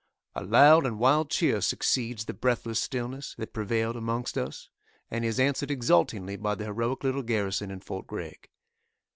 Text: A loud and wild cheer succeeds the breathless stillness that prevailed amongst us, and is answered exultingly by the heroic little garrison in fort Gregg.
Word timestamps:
A 0.33 0.43
loud 0.43 0.87
and 0.87 0.97
wild 0.97 1.29
cheer 1.29 1.61
succeeds 1.61 2.25
the 2.25 2.33
breathless 2.33 2.79
stillness 2.79 3.35
that 3.37 3.53
prevailed 3.53 3.95
amongst 3.95 4.35
us, 4.35 4.67
and 5.11 5.23
is 5.23 5.39
answered 5.39 5.69
exultingly 5.69 6.37
by 6.37 6.55
the 6.55 6.65
heroic 6.65 7.03
little 7.03 7.21
garrison 7.21 7.69
in 7.69 7.81
fort 7.81 8.07
Gregg. 8.07 8.49